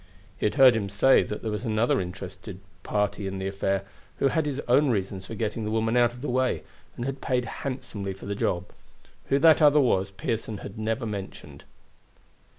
[0.35, 2.59] He had heard him say that there was another interested
[3.17, 3.83] in the affair,
[4.17, 6.63] who had his own reasons for getting the woman out of the way,
[6.95, 8.65] and had paid handsomely for the job.
[9.27, 11.65] Who that other was Pearson had never mentioned.